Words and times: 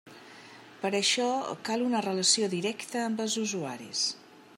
Per 0.85 0.89
això 0.99 1.27
cal 1.67 1.83
una 1.89 2.01
relació 2.05 2.47
directa 2.55 3.05
amb 3.09 3.25
els 3.27 3.37
usuaris. 3.43 4.03